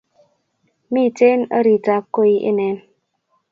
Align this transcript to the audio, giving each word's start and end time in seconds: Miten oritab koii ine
Miten 0.93 1.39
oritab 1.57 2.03
koii 2.15 2.37
ine 2.49 2.67